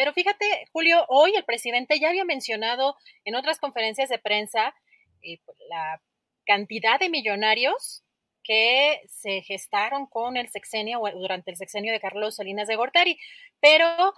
[0.00, 4.74] Pero fíjate, Julio, hoy el presidente ya había mencionado en otras conferencias de prensa
[5.20, 6.00] eh, pues, la
[6.46, 8.02] cantidad de millonarios
[8.42, 13.18] que se gestaron con el sexenio o durante el sexenio de Carlos Salinas de Gortari,
[13.60, 14.14] pero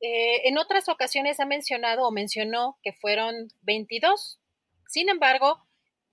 [0.00, 4.40] eh, en otras ocasiones ha mencionado o mencionó que fueron 22.
[4.88, 5.64] Sin embargo,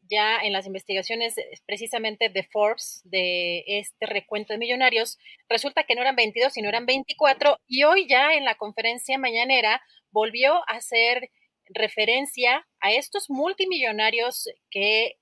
[0.10, 5.18] ya en las investigaciones eh, precisamente de Forbes, de este recuento de millonarios,
[5.50, 9.82] resulta que no eran 22, sino eran 24, y hoy ya en la conferencia mañanera
[10.12, 11.32] volvió a hacer
[11.70, 15.18] referencia a estos multimillonarios que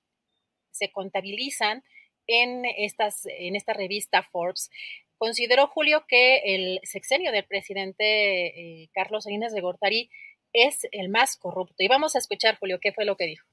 [0.70, 1.82] se contabilizan
[2.26, 4.70] en, estas, en esta revista Forbes.
[5.18, 10.10] Consideró Julio que el sexenio del presidente eh, Carlos Salinas de Gortari
[10.52, 11.82] es el más corrupto.
[11.82, 13.46] Y vamos a escuchar, Julio, qué fue lo que dijo.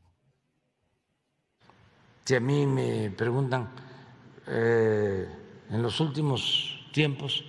[2.26, 3.70] Si a mí me preguntan
[4.48, 5.28] eh,
[5.70, 7.44] en los últimos tiempos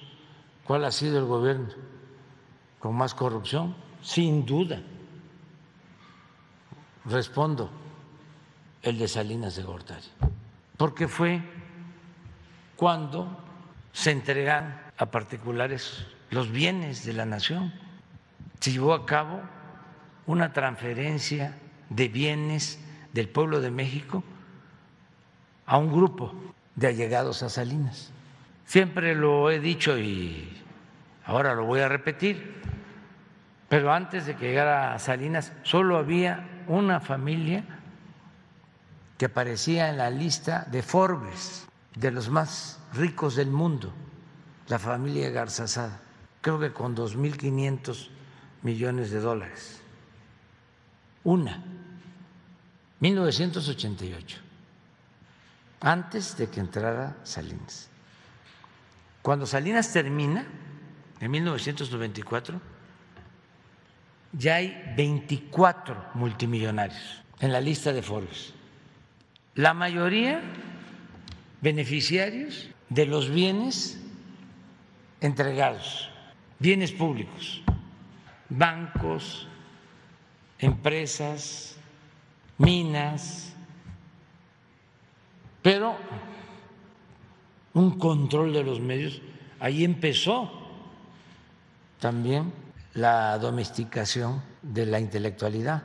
[0.65, 1.69] cuál ha sido el gobierno
[2.81, 4.83] con más corrupción, sin duda.
[7.05, 7.71] Respondo
[8.83, 10.07] el de Salinas de Gortari,
[10.77, 11.41] porque fue
[12.77, 13.29] cuando
[13.93, 17.73] se entregan a particulares los bienes de la nación.
[18.59, 19.41] Se llevó a cabo
[20.27, 21.57] una transferencia
[21.91, 22.81] de bienes
[23.13, 24.25] del pueblo de México
[25.67, 26.35] a un grupo
[26.75, 28.11] de allegados a Salinas.
[28.67, 30.63] Siempre lo he dicho y
[31.25, 32.63] ahora lo voy a repetir,
[33.69, 37.65] pero antes de que llegara a Salinas solo había una familia
[39.19, 43.93] que aparecía en la lista de Forbes de los más ricos del mundo,
[44.69, 46.01] la familia Garzazada,
[46.41, 48.09] creo que con 2.500
[48.63, 49.81] millones de dólares.
[51.23, 51.63] Una,
[53.01, 54.44] 1988
[55.85, 57.91] antes de que entrara Salinas.
[59.21, 60.47] Cuando Salinas termina,
[61.21, 62.61] en 1994,
[64.33, 68.55] ya hay 24 multimillonarios en la lista de Forbes.
[69.55, 70.41] La mayoría
[71.61, 74.01] beneficiarios de los bienes
[75.21, 76.11] entregados,
[76.59, 77.63] bienes públicos,
[78.49, 79.49] bancos,
[80.59, 81.77] empresas,
[82.57, 83.54] minas,
[85.65, 85.97] pero
[87.73, 89.23] un control de los medios,
[89.59, 90.53] ahí empezó
[91.99, 92.53] también
[92.93, 95.85] la domesticación de la intelectualidad.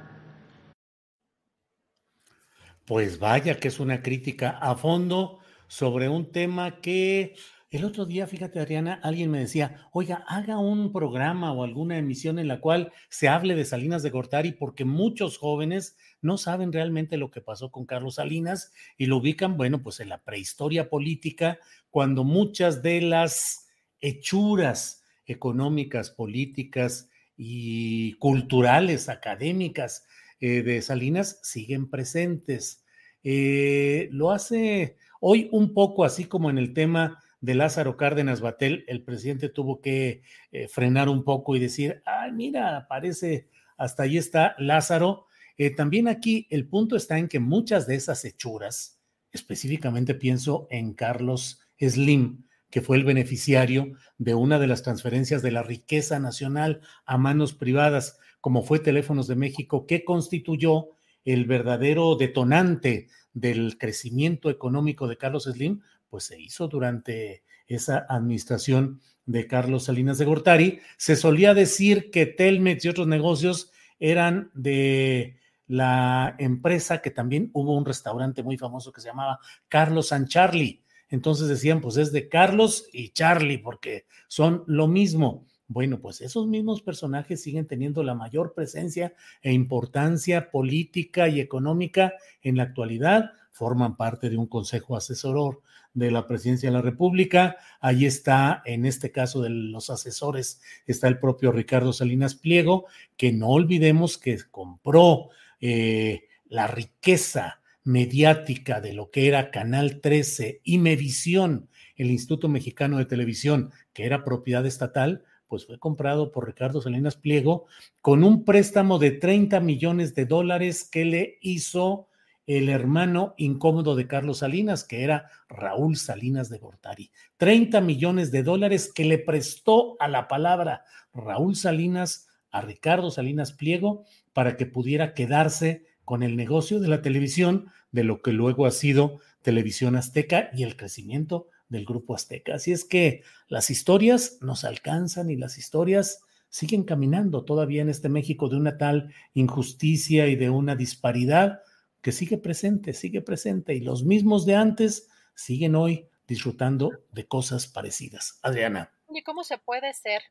[2.84, 5.39] Pues vaya que es una crítica a fondo
[5.69, 7.38] sobre un tema que
[7.72, 12.40] el otro día, fíjate Adriana, alguien me decía, oiga, haga un programa o alguna emisión
[12.40, 17.18] en la cual se hable de Salinas de Gortari porque muchos jóvenes no saben realmente
[17.18, 21.59] lo que pasó con Carlos Salinas y lo ubican, bueno, pues en la prehistoria política,
[21.91, 23.68] cuando muchas de las
[24.01, 30.07] hechuras económicas, políticas y culturales, académicas
[30.39, 32.83] eh, de Salinas siguen presentes.
[33.24, 38.83] Eh, lo hace hoy un poco así como en el tema de Lázaro Cárdenas Batel,
[38.88, 40.21] el presidente tuvo que
[40.51, 45.25] eh, frenar un poco y decir, ay, mira, parece, hasta ahí está Lázaro,
[45.57, 49.00] eh, también aquí el punto está en que muchas de esas hechuras,
[49.31, 55.51] específicamente pienso en Carlos Slim, que fue el beneficiario de una de las transferencias de
[55.51, 60.89] la riqueza nacional a manos privadas, como fue Teléfonos de México, que constituyó
[61.25, 69.01] el verdadero detonante del crecimiento económico de Carlos Slim, pues se hizo durante esa administración
[69.25, 75.38] de Carlos Salinas de Gortari, se solía decir que Telmex y otros negocios eran de
[75.67, 80.83] la empresa que también hubo un restaurante muy famoso que se llamaba Carlos San Charlie.
[81.09, 85.45] Entonces decían, pues es de Carlos y Charlie, porque son lo mismo.
[85.67, 89.13] Bueno, pues esos mismos personajes siguen teniendo la mayor presencia
[89.44, 95.62] e importancia política y económica en la actualidad, forman parte de un consejo asesoror
[95.94, 97.57] de la presidencia de la República.
[97.80, 102.86] Ahí está, en este caso de los asesores, está el propio Ricardo Salinas Pliego,
[103.18, 105.30] que no olvidemos que compró
[105.62, 112.97] eh, la riqueza mediática de lo que era Canal 13 y Mevisión, el Instituto Mexicano
[112.97, 117.65] de Televisión, que era propiedad estatal, pues fue comprado por Ricardo Salinas Pliego
[118.01, 122.08] con un préstamo de 30 millones de dólares que le hizo
[122.50, 127.12] el hermano incómodo de Carlos Salinas, que era Raúl Salinas de Gortari.
[127.38, 133.54] 30 millones de dólares que le prestó a la palabra Raúl Salinas a Ricardo Salinas
[133.54, 134.04] Pliego
[134.34, 138.72] para que pudiera quedarse con el negocio de la televisión, de lo que luego ha
[138.72, 142.56] sido Televisión Azteca y el crecimiento del Grupo Azteca.
[142.56, 148.10] Así es que las historias nos alcanzan y las historias siguen caminando todavía en este
[148.10, 151.60] México de una tal injusticia y de una disparidad
[152.01, 157.68] que sigue presente, sigue presente y los mismos de antes siguen hoy disfrutando de cosas
[157.68, 158.40] parecidas.
[158.44, 158.94] Adriana.
[159.10, 160.22] ¿Y cómo se puede ser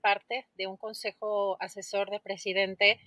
[0.00, 3.00] parte de un consejo asesor de presidente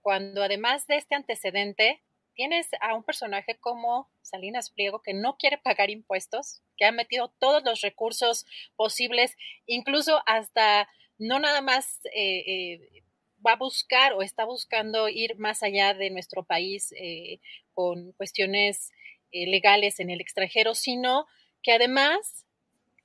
[0.00, 2.02] cuando además de este antecedente
[2.34, 7.32] tienes a un personaje como Salinas Pliego que no quiere pagar impuestos, que ha metido
[7.38, 8.46] todos los recursos
[8.76, 9.36] posibles,
[9.66, 10.88] incluso hasta
[11.18, 13.01] no nada más eh, eh,
[13.46, 17.40] va a buscar o está buscando ir más allá de nuestro país eh,
[17.74, 18.92] con cuestiones
[19.32, 21.26] legales en el extranjero, sino
[21.62, 22.44] que además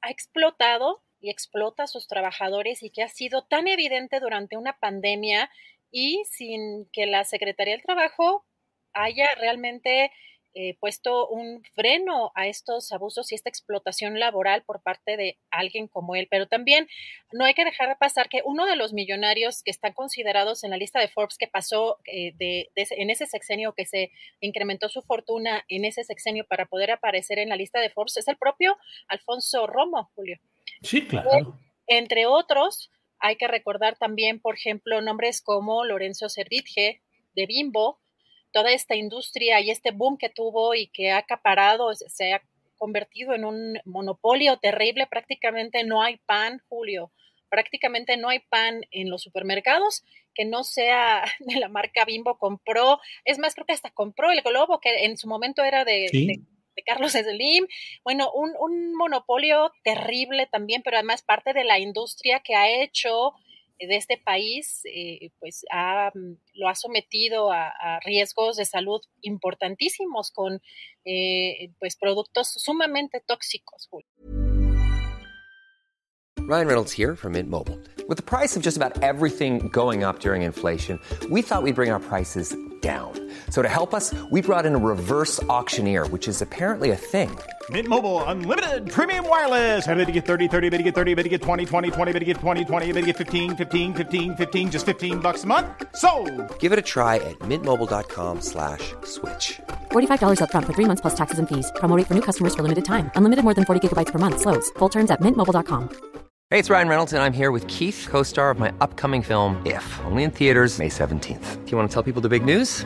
[0.02, 4.78] ha explotado y explota a sus trabajadores y que ha sido tan evidente durante una
[4.78, 5.50] pandemia
[5.92, 8.46] y sin que la Secretaría del Trabajo
[8.94, 10.12] haya realmente
[10.60, 15.88] eh, puesto un freno a estos abusos y esta explotación laboral por parte de alguien
[15.88, 16.28] como él.
[16.32, 16.88] Pero también
[17.32, 20.72] no hay que dejar de pasar que uno de los millonarios que están considerados en
[20.72, 24.10] la lista de Forbes que pasó eh, de, en ese sexenio, que se
[24.40, 28.28] incrementó su fortuna en ese sexenio para poder aparecer en la lista de Forbes, es
[28.28, 28.76] el propio
[29.10, 30.40] Alfonso Romo, Julio.
[30.82, 31.60] Sí, claro.
[31.86, 32.90] entre otros,
[33.20, 37.00] hay que recordar también, por ejemplo, nombres como Lorenzo Cerditge
[37.36, 38.00] de Bimbo,
[38.58, 42.42] toda esta industria y este boom que tuvo y que ha acaparado, se ha
[42.76, 47.12] convertido en un monopolio terrible, prácticamente no hay pan, Julio,
[47.50, 53.00] prácticamente no hay pan en los supermercados que no sea de la marca Bimbo, compró,
[53.26, 56.42] es más, creo que hasta compró el Globo, que en su momento era de,
[56.84, 57.68] Carlos Slim,
[58.04, 63.34] bueno, un, un monopolio terrible también, pero además parte de la industria que ha hecho
[63.80, 65.66] de este país, eh, pues
[66.14, 70.62] mm, lo ha sometido a, riesgos de salud importantísimos con
[71.06, 73.90] eh, pues productos sumamente tóxicos.
[76.48, 77.78] Ryan Reynolds here from Mint Mobile.
[78.08, 80.98] With the price of just about everything going up during inflation,
[81.30, 83.12] we thought we'd bring our prices down.
[83.50, 87.38] So to help us, we brought in a reverse auctioneer, which is apparently a thing.
[87.70, 89.86] Mint Mobile unlimited premium wireless.
[89.86, 92.14] Have to get 30, 30, bit to get 30, bit to get 20, 20, 20,
[92.14, 95.44] bit to get 20, 20, bit to get 15, 15, 15, 15 just 15 bucks
[95.44, 95.68] a month.
[95.96, 96.10] So,
[96.60, 98.94] Give it a try at mintmobile.com/switch.
[99.04, 99.60] slash
[99.92, 101.70] $45 up front for 3 months plus taxes and fees.
[101.76, 103.12] Promo for new customers for limited time.
[103.16, 104.70] Unlimited more than 40 gigabytes per month slows.
[104.78, 105.90] Full terms at mintmobile.com.
[106.50, 110.00] Hey, it's Ryan Reynolds and I'm here with Keith, co-star of my upcoming film If,
[110.06, 111.66] only in theaters May 17th.
[111.66, 112.86] Do you want to tell people the big news?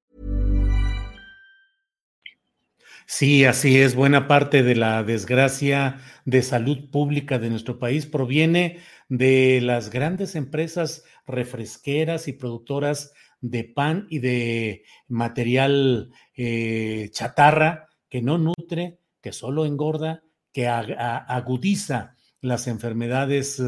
[3.05, 3.95] Sí, así es.
[3.95, 8.79] Buena parte de la desgracia de salud pública de nuestro país proviene
[9.09, 18.21] de las grandes empresas refresqueras y productoras de pan y de material eh, chatarra que
[18.21, 23.61] no nutre, que solo engorda, que agudiza las enfermedades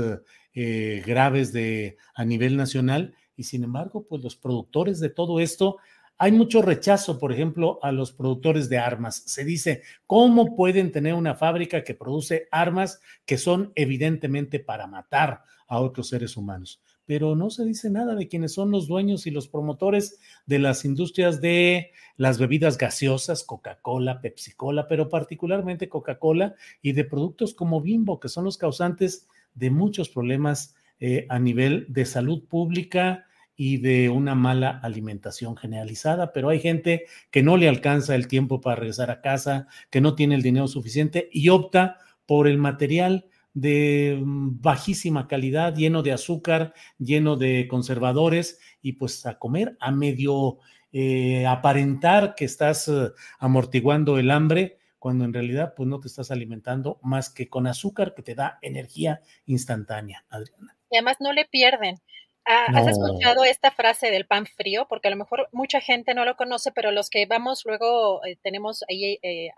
[0.53, 3.15] eh, graves de, a nivel nacional.
[3.35, 5.77] Y sin embargo, pues los productores de todo esto
[6.23, 9.23] hay mucho rechazo, por ejemplo, a los productores de armas.
[9.25, 15.43] Se dice, ¿cómo pueden tener una fábrica que produce armas que son evidentemente para matar
[15.67, 16.81] a otros seres humanos?
[17.05, 20.85] pero no se dice nada de quienes son los dueños y los promotores de las
[20.85, 28.21] industrias de las bebidas gaseosas, Coca-Cola, Pepsi-Cola, pero particularmente Coca-Cola y de productos como Bimbo,
[28.21, 34.09] que son los causantes de muchos problemas eh, a nivel de salud pública y de
[34.09, 39.11] una mala alimentación generalizada, pero hay gente que no le alcanza el tiempo para regresar
[39.11, 44.61] a casa, que no tiene el dinero suficiente y opta por el material de mm,
[44.61, 50.57] bajísima calidad, lleno de azúcar, lleno de conservadores y pues a comer, a medio
[50.91, 56.31] eh, aparentar que estás eh, amortiguando el hambre, cuando en realidad pues no te estás
[56.31, 60.77] alimentando más que con azúcar que te da energía instantánea, Adriana.
[60.89, 61.97] Y además no le pierden.
[62.45, 64.85] Ah, ¿Has escuchado esta frase del pan frío?
[64.89, 68.37] Porque a lo mejor mucha gente no lo conoce, pero los que vamos luego eh,
[68.41, 69.49] tenemos ahí eh,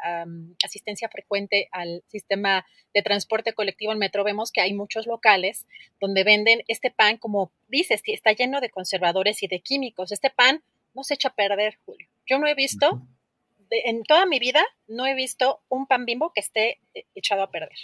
[0.63, 2.63] asistencia frecuente al sistema
[2.93, 5.65] de transporte colectivo en metro, vemos que hay muchos locales
[5.99, 10.11] donde venden este pan, como dices, está lleno de conservadores y de químicos.
[10.11, 10.63] Este pan
[10.93, 12.07] no se echa a perder, Julio.
[12.27, 13.01] Yo no he visto,
[13.71, 17.51] en toda mi vida, no he visto un pan bimbo que esté eh, echado a
[17.51, 17.77] perder.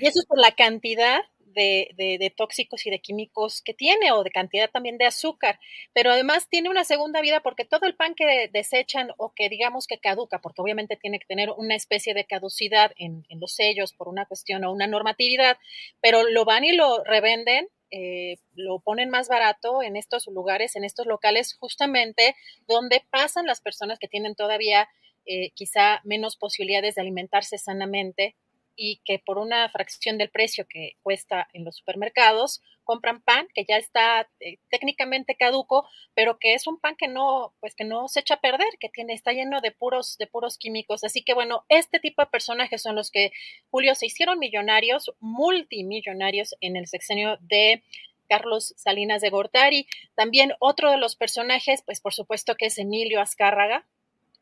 [0.00, 1.20] Y eso es por la cantidad
[1.54, 5.58] de, tóxicos y de químicos que tiene o de cantidad también de azúcar,
[5.92, 9.86] pero además tiene una segunda vida porque todo el pan que desechan o que digamos
[9.86, 14.08] que caduca, porque obviamente tiene que tener una especie de caducidad en, los sellos por
[14.08, 15.56] una cuestión o una normatividad,
[16.00, 20.82] pero lo van y lo revenden eh, lo ponen más barato en estos lugares, en
[20.82, 22.34] estos locales, justamente
[22.66, 24.88] donde pasan las personas que tienen todavía
[25.26, 28.34] eh, quizá menos posibilidades de alimentarse sanamente
[28.76, 33.64] y que por una fracción del precio que cuesta en los supermercados compran pan que
[33.64, 38.08] ya está eh, técnicamente caduco, pero que es un pan que no, pues que no
[38.08, 41.02] se echa a perder, que tiene, está lleno de puros, de puros químicos.
[41.02, 43.32] Así que bueno, este tipo de personajes son los que,
[43.70, 47.82] Julio, se hicieron millonarios, multimillonarios en el sexenio de
[48.28, 49.86] Carlos Salinas de Gortari.
[50.14, 53.86] También otro de los personajes, pues por supuesto que es Emilio Azcárraga,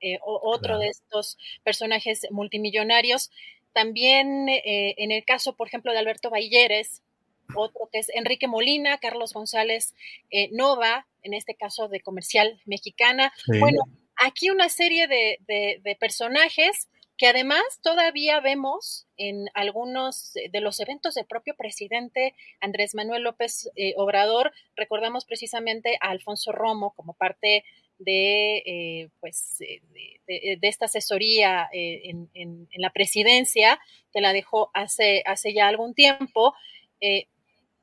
[0.00, 3.30] eh, otro de estos personajes multimillonarios.
[3.72, 7.02] También eh, en el caso, por ejemplo, de Alberto Balleres,
[7.54, 9.94] otro que es Enrique Molina, Carlos González
[10.30, 13.32] eh, Nova, en este caso de Comercial Mexicana.
[13.58, 13.84] Bueno,
[14.16, 16.88] aquí una serie de, personajes
[17.18, 23.70] que además todavía vemos en algunos de los eventos del propio presidente Andrés Manuel López
[23.76, 24.52] eh, Obrador.
[24.76, 27.64] Recordamos precisamente a Alfonso Romo como parte
[28.04, 29.80] de, eh, pues, eh,
[30.26, 32.02] de, esta asesoría eh,
[32.34, 33.80] en, la presidencia,
[34.12, 36.54] que la dejó hace, hace ya algún tiempo.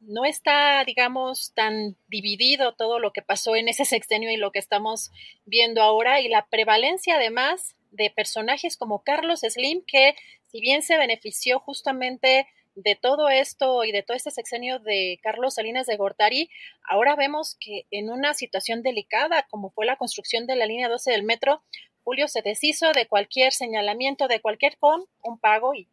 [0.02, 4.60] no está, digamos, tan dividido todo lo que pasó en ese sexenio y lo que
[4.60, 5.12] estamos
[5.46, 10.16] viendo ahora, y la prevalencia además de personajes como Carlos Slim, que
[10.48, 12.48] si bien se benefició justamente
[12.84, 16.50] de todo esto y de todo este sexenio de Carlos Salinas de Gortari,
[16.88, 21.12] ahora vemos que en una situación delicada, como fue la construcción de la línea 12
[21.12, 21.64] del metro,
[22.04, 25.88] Julio se deshizo de cualquier señalamiento, de cualquier con un pago y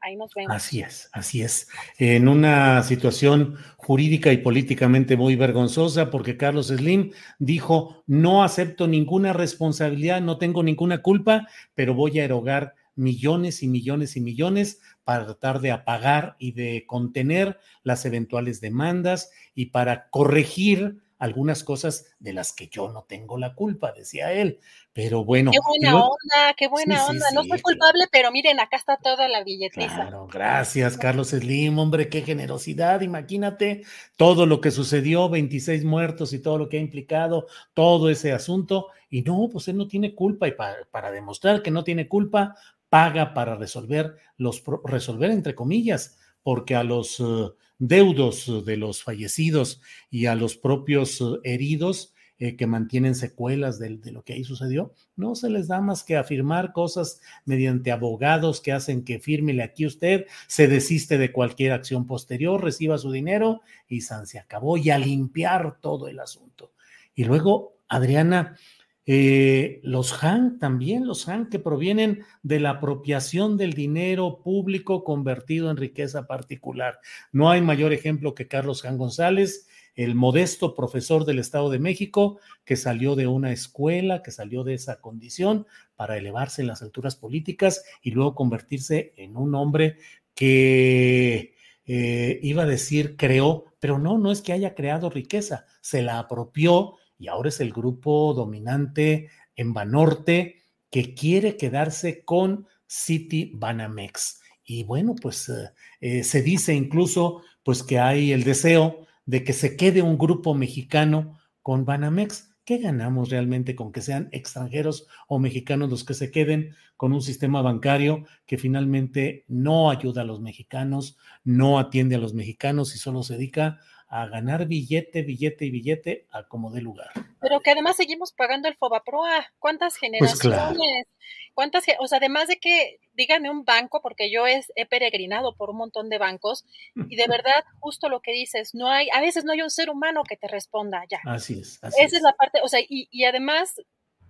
[0.00, 0.54] ahí nos vemos.
[0.54, 1.68] Así es, así es.
[1.98, 9.32] En una situación jurídica y políticamente muy vergonzosa, porque Carlos Slim dijo, no acepto ninguna
[9.32, 15.24] responsabilidad, no tengo ninguna culpa, pero voy a erogar millones y millones y millones para
[15.24, 22.32] tratar de apagar y de contener las eventuales demandas y para corregir algunas cosas de
[22.32, 24.58] las que yo no tengo la culpa, decía él.
[24.92, 25.52] Pero bueno.
[25.52, 27.26] Qué buena onda, qué buena onda.
[27.32, 29.94] no soy culpable, pero miren, acá está toda la billetriza.
[29.94, 33.02] Claro, gracias, Carlos Slim, hombre, qué generosidad.
[33.02, 33.84] Imagínate
[34.16, 38.88] todo lo que sucedió, 26 muertos y todo lo que ha implicado, todo ese asunto.
[39.08, 40.48] Y no, pues él no tiene culpa.
[40.48, 42.56] Y para, para demostrar que no tiene culpa,
[42.92, 49.80] paga para resolver los resolver entre comillas, porque a los eh, deudos de los fallecidos
[50.10, 54.92] y a los propios eh, heridos eh, que mantienen secuelas de, lo que ahí sucedió,
[55.16, 59.86] no se les da más que afirmar cosas mediante abogados que hacen que fírmele aquí
[59.86, 64.98] usted, se desiste de cualquier acción posterior, reciba su dinero y se acabó y a
[64.98, 66.72] limpiar todo el asunto.
[67.14, 68.58] Y luego, Adriana,
[69.04, 75.70] eh, los Han también, los Han que provienen de la apropiación del dinero público convertido
[75.70, 77.00] en riqueza particular.
[77.32, 82.38] No hay mayor ejemplo que Carlos Han González, el modesto profesor del Estado de México
[82.64, 85.66] que salió de una escuela, que salió de esa condición
[85.96, 89.96] para elevarse en las alturas políticas y luego convertirse en un hombre
[90.34, 91.54] que
[91.84, 96.20] eh, iba a decir creó, pero no, no es que haya creado riqueza, se la
[96.20, 100.56] apropió y ahora es el grupo dominante en Banorte
[100.90, 104.40] que quiere quedarse con City Banamex.
[104.64, 109.52] Y bueno, pues eh, eh, se dice incluso pues que hay el deseo de que
[109.52, 112.50] se quede un grupo mexicano con Banamex.
[112.64, 117.22] ¿Qué ganamos realmente con que sean extranjeros o mexicanos los que se queden con un
[117.22, 122.98] sistema bancario que finalmente no ayuda a los mexicanos, no atiende a los mexicanos y
[122.98, 123.78] solo se dedica
[124.12, 127.10] a ganar billete, billete y billete a como dé lugar.
[127.40, 129.50] Pero que además seguimos pagando el Fobaproa.
[129.58, 131.06] ¿Cuántas pues generaciones?
[131.54, 131.86] ¿Cuántas?
[131.98, 135.78] O sea, además de que, díganme un banco, porque yo he, he peregrinado por un
[135.78, 136.66] montón de bancos
[137.08, 139.88] y de verdad, justo lo que dices, no hay, a veces no hay un ser
[139.88, 141.20] humano que te responda ya.
[141.24, 141.80] Así es.
[141.82, 142.22] Esa es.
[142.22, 143.76] la parte, o sea, y, y además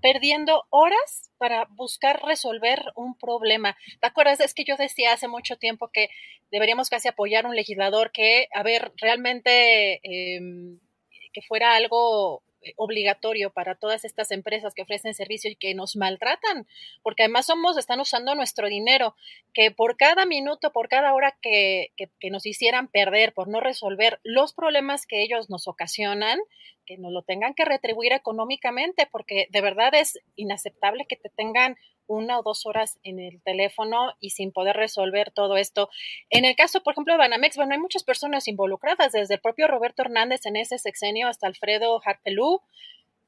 [0.02, 3.76] perdiendo horas para buscar resolver un problema.
[4.00, 4.40] ¿Te acuerdas?
[4.40, 6.10] Es que yo decía hace mucho tiempo que
[6.50, 10.78] deberíamos casi apoyar a un legislador que, a ver, realmente em,
[11.32, 15.96] que fuera algo eh, obligatorio para todas estas empresas que ofrecen servicio y que nos
[15.96, 16.66] maltratan,
[17.02, 19.16] porque además somos, están usando nuestro dinero,
[19.52, 24.20] que por cada minuto, por cada hora que, que, nos hicieran perder por no resolver
[24.22, 26.38] los problemas que ellos nos ocasionan,
[26.86, 31.76] que nos lo tengan que retribuir económicamente, porque de verdad es inaceptable que te tengan
[32.06, 35.88] una o dos horas en el teléfono y sin poder resolver todo esto.
[36.30, 39.68] En el caso, por ejemplo, de Banamex, bueno, hay muchas personas involucradas, desde el propio
[39.68, 42.60] Roberto Hernández en ese sexenio hasta Alfredo Harpelú.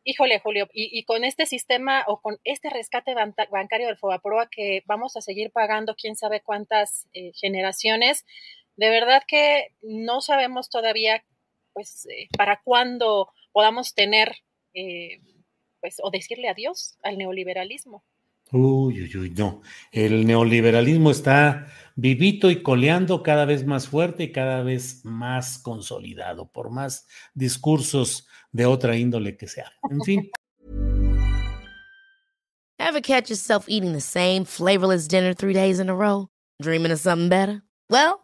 [0.07, 5.17] Híjole, Julio, y, con este sistema o con este rescate bancario del Fobaproa que vamos
[5.17, 8.27] a seguir pagando quién sabe cuántas eh, generaciones,
[8.77, 11.25] de verdad que no sabemos todavía,
[11.75, 14.35] pues, eh, para cuándo podamos tener,
[14.73, 15.21] eh,
[15.81, 18.05] pues, o decirle adiós al neoliberalismo.
[18.53, 19.63] Uy, uy, uy, no.
[19.91, 21.67] El neoliberalismo está
[21.97, 28.27] vivito y coleando cada vez más fuerte y cada vez más consolidado, por más discursos
[28.53, 29.73] de otra índole que sea.
[29.91, 30.31] En fin.
[32.79, 36.29] Ever catch yourself eating the same flavorless dinner three days in a row?
[36.61, 37.63] Dreaming of something better?
[37.89, 38.24] Well,